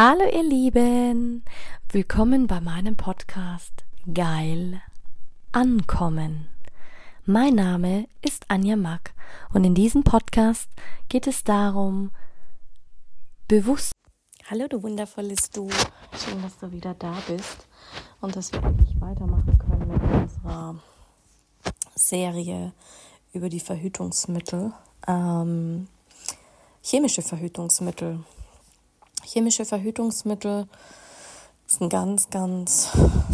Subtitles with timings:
[0.00, 1.44] Hallo ihr Lieben,
[1.90, 4.80] willkommen bei meinem Podcast Geil
[5.50, 6.46] Ankommen.
[7.26, 9.12] Mein Name ist Anja Mack
[9.52, 10.68] und in diesem Podcast
[11.08, 12.12] geht es darum,
[13.48, 13.90] bewusst.
[14.48, 17.66] Hallo du wundervolles Du, schön, dass du wieder da bist
[18.20, 20.76] und dass wir endlich weitermachen können mit unserer
[21.96, 22.72] Serie
[23.32, 24.72] über die Verhütungsmittel,
[25.08, 25.88] ähm,
[26.82, 28.24] chemische Verhütungsmittel
[29.30, 30.68] Chemische Verhütungsmittel
[31.66, 32.88] ist ein ganz, ganz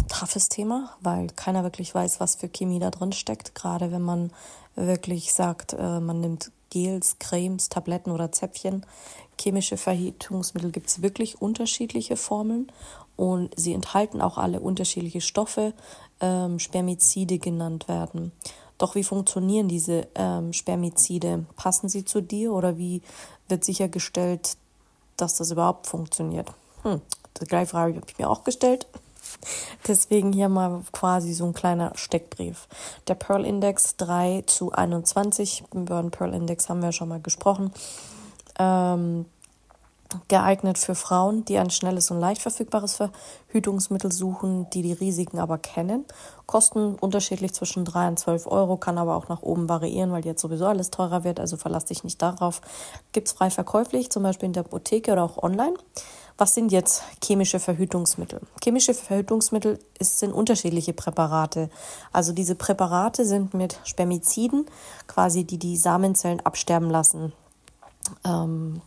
[0.09, 3.55] toughes Thema, weil keiner wirklich weiß, was für Chemie da drin steckt.
[3.55, 4.31] Gerade wenn man
[4.75, 8.85] wirklich sagt, äh, man nimmt Gels, Cremes, Tabletten oder Zäpfchen.
[9.39, 12.69] Chemische Verhütungsmittel gibt es wirklich unterschiedliche Formeln
[13.15, 15.73] und sie enthalten auch alle unterschiedliche Stoffe,
[16.19, 18.33] ähm, Spermizide genannt werden.
[18.77, 21.45] Doch wie funktionieren diese ähm, Spermizide?
[21.55, 23.01] Passen sie zu dir oder wie
[23.47, 24.57] wird sichergestellt,
[25.17, 26.51] dass das überhaupt funktioniert.
[26.83, 27.01] Hm,
[27.39, 28.87] die gleiche Frage habe ich mir auch gestellt.
[29.87, 32.67] Deswegen hier mal quasi so ein kleiner Steckbrief.
[33.07, 37.71] Der Pearl Index 3 zu 21, über den Pearl Index haben wir schon mal gesprochen.
[38.57, 39.25] Ähm,
[40.27, 45.57] geeignet für Frauen, die ein schnelles und leicht verfügbares Verhütungsmittel suchen, die die Risiken aber
[45.57, 46.05] kennen.
[46.45, 50.41] Kosten unterschiedlich zwischen 3 und 12 Euro, kann aber auch nach oben variieren, weil jetzt
[50.41, 52.61] sowieso alles teurer wird, also verlass dich nicht darauf.
[53.11, 55.75] Gibt es frei verkäuflich, zum Beispiel in der Apotheke oder auch online.
[56.37, 58.41] Was sind jetzt chemische Verhütungsmittel?
[58.61, 61.69] Chemische Verhütungsmittel sind unterschiedliche Präparate.
[62.11, 64.65] Also diese Präparate sind mit Spermiziden,
[65.07, 67.31] quasi die die Samenzellen absterben lassen.
[68.25, 68.81] Ähm,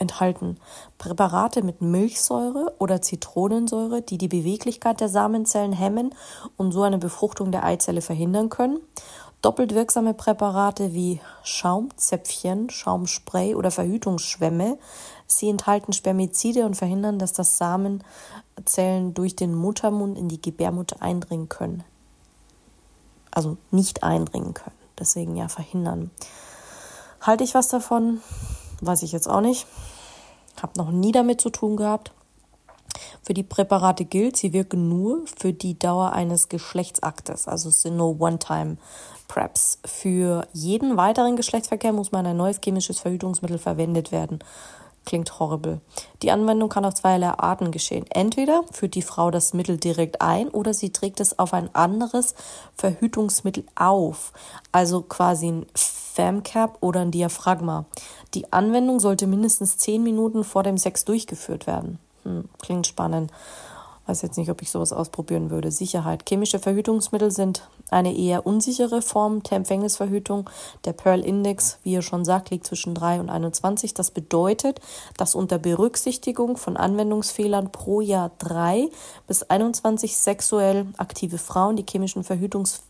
[0.00, 0.58] enthalten
[0.98, 6.14] Präparate mit Milchsäure oder Zitronensäure, die die Beweglichkeit der Samenzellen hemmen
[6.56, 8.80] und so eine Befruchtung der Eizelle verhindern können.
[9.42, 14.78] Doppelt wirksame Präparate wie Schaumzäpfchen, Schaumspray oder Verhütungsschwämme.
[15.26, 21.48] Sie enthalten Spermizide und verhindern, dass das Samenzellen durch den Muttermund in die Gebärmutter eindringen
[21.48, 21.84] können.
[23.30, 24.76] Also nicht eindringen können.
[24.98, 26.10] Deswegen ja verhindern.
[27.22, 28.20] Halte ich was davon?
[28.80, 29.66] Weiß ich jetzt auch nicht.
[30.62, 32.12] Habe noch nie damit zu tun gehabt.
[33.22, 37.46] Für die Präparate gilt, sie wirken nur für die Dauer eines Geschlechtsaktes.
[37.46, 39.78] Also es sind nur One-Time-Preps.
[39.84, 44.40] Für jeden weiteren Geschlechtsverkehr muss man ein neues chemisches Verhütungsmittel verwendet werden.
[45.06, 45.80] Klingt horrible.
[46.22, 48.04] Die Anwendung kann auf zweierlei Arten geschehen.
[48.10, 52.34] Entweder führt die Frau das Mittel direkt ein oder sie trägt es auf ein anderes
[52.76, 54.32] Verhütungsmittel auf.
[54.72, 55.66] Also quasi ein
[56.12, 57.84] Femcap oder ein Diaphragma.
[58.34, 61.98] Die Anwendung sollte mindestens zehn Minuten vor dem Sex durchgeführt werden.
[62.24, 63.30] Hm, klingt spannend.
[64.06, 65.70] Weiß jetzt nicht, ob ich sowas ausprobieren würde.
[65.70, 66.24] Sicherheit.
[66.28, 70.50] Chemische Verhütungsmittel sind eine eher unsichere Form der Empfängnisverhütung.
[70.84, 73.94] Der Pearl Index, wie ihr schon sagt, liegt zwischen 3 und 21.
[73.94, 74.80] Das bedeutet,
[75.16, 78.88] dass unter Berücksichtigung von Anwendungsfehlern pro Jahr 3
[79.28, 82.89] bis 21 sexuell aktive Frauen die chemischen Verhütungsmittel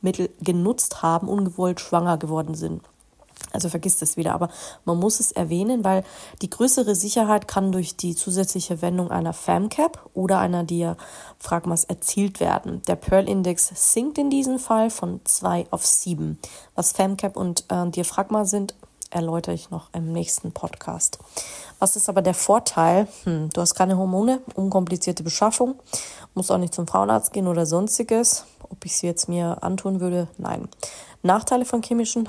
[0.00, 2.82] Mittel genutzt haben, ungewollt schwanger geworden sind.
[3.52, 4.50] Also vergiss das wieder, aber
[4.84, 6.04] man muss es erwähnen, weil
[6.42, 12.82] die größere Sicherheit kann durch die zusätzliche Wendung einer FAMCAP oder einer Diaphragmas erzielt werden.
[12.86, 16.38] Der Pearl-Index sinkt in diesem Fall von 2 auf 7.
[16.74, 18.74] Was FAMCAP und äh, Diaphragma sind,
[19.10, 21.18] erläutere ich noch im nächsten Podcast.
[21.78, 23.08] Was ist aber der Vorteil?
[23.24, 25.76] Hm, du hast keine Hormone, unkomplizierte Beschaffung,
[26.34, 28.44] musst auch nicht zum Frauenarzt gehen oder sonstiges.
[28.70, 30.28] Ob ich sie jetzt mir antun würde?
[30.36, 30.68] Nein.
[31.22, 32.28] Nachteile von chemischen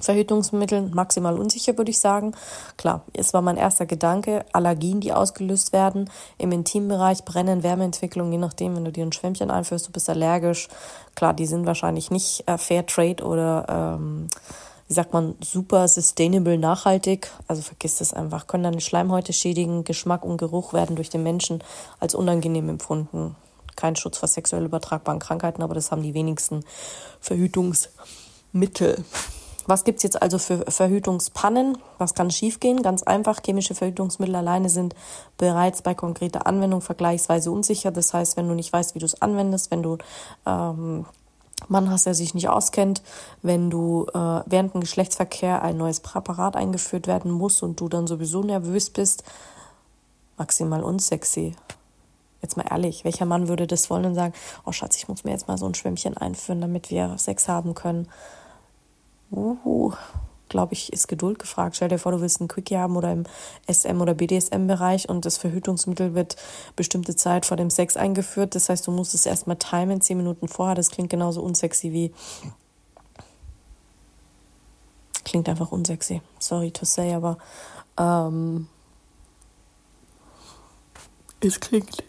[0.00, 2.34] Verhütungsmitteln maximal unsicher, würde ich sagen.
[2.76, 8.38] Klar, es war mein erster Gedanke, Allergien, die ausgelöst werden im Intimbereich, Brennen, Wärmeentwicklung, je
[8.38, 10.68] nachdem, wenn du dir ein Schwämmchen einführst, du bist allergisch.
[11.14, 14.28] Klar, die sind wahrscheinlich nicht äh, Fair Trade oder ähm,
[14.88, 17.30] wie sagt man, super sustainable, nachhaltig.
[17.48, 18.46] Also vergiss es einfach.
[18.46, 21.62] Können deine Schleimhäute schädigen, Geschmack und Geruch werden durch den Menschen
[22.00, 23.36] als unangenehm empfunden
[23.76, 26.64] kein Schutz vor sexuell übertragbaren Krankheiten, aber das haben die wenigsten
[27.20, 29.04] Verhütungsmittel.
[29.66, 31.78] Was gibt es jetzt also für Verhütungspannen?
[31.96, 32.82] Was kann schiefgehen?
[32.82, 34.94] Ganz einfach, chemische Verhütungsmittel alleine sind
[35.38, 37.90] bereits bei konkreter Anwendung vergleichsweise unsicher.
[37.90, 39.96] Das heißt, wenn du nicht weißt, wie du es anwendest, wenn du
[40.44, 41.06] ähm,
[41.68, 43.02] Mann hast, der sich nicht auskennt,
[43.42, 48.06] wenn du äh, während dem Geschlechtsverkehr ein neues Präparat eingeführt werden muss und du dann
[48.06, 49.24] sowieso nervös bist,
[50.36, 51.54] maximal unsexy.
[52.42, 54.34] Jetzt mal ehrlich, welcher Mann würde das wollen und sagen,
[54.66, 57.74] oh Schatz, ich muss mir jetzt mal so ein Schwimmchen einführen, damit wir Sex haben
[57.74, 58.08] können.
[59.30, 59.94] Uhu,
[60.48, 61.76] glaube ich, ist Geduld gefragt.
[61.76, 63.24] Stell dir vor, du willst ein Quickie haben oder im
[63.68, 66.36] SM- oder BDSM-Bereich und das Verhütungsmittel wird
[66.76, 68.54] bestimmte Zeit vor dem Sex eingeführt.
[68.54, 70.74] Das heißt, du musst es erstmal timen, zehn Minuten vorher.
[70.74, 72.12] Das klingt genauso unsexy wie.
[75.24, 76.20] Klingt einfach unsexy.
[76.38, 77.38] Sorry to say, aber
[77.98, 78.68] ähm,
[81.44, 82.02] Es klingt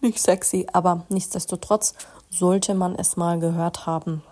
[0.00, 1.94] nicht sexy, aber nichtsdestotrotz
[2.28, 4.24] sollte man es mal gehört haben.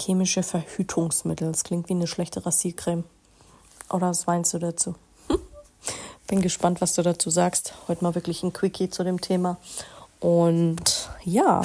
[0.00, 1.50] Chemische Verhütungsmittel.
[1.50, 3.04] Das klingt wie eine schlechte Rasiercreme.
[3.90, 4.94] Oder was meinst du dazu?
[6.26, 7.74] Bin gespannt, was du dazu sagst.
[7.86, 9.58] Heute mal wirklich ein Quickie zu dem Thema.
[10.20, 11.62] Und ja,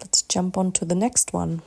[0.00, 1.60] let's jump on to the next one.